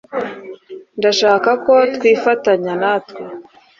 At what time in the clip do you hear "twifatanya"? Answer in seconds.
1.95-2.73